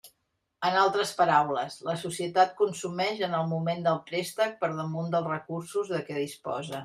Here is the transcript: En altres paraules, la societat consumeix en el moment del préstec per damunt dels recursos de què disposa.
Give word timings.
En 0.67 0.77
altres 0.83 1.11
paraules, 1.19 1.75
la 1.89 1.93
societat 2.03 2.55
consumeix 2.61 3.21
en 3.27 3.37
el 3.41 3.47
moment 3.53 3.85
del 3.89 4.01
préstec 4.09 4.57
per 4.63 4.71
damunt 4.79 5.13
dels 5.17 5.31
recursos 5.35 5.93
de 5.97 6.01
què 6.09 6.19
disposa. 6.23 6.79